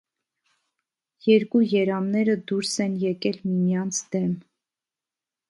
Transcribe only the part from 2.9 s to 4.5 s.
եկել միմյանց դեմ։